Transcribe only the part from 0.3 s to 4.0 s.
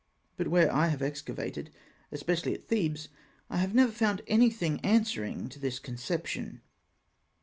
]But where I have excavated, especially at Thebes, I have never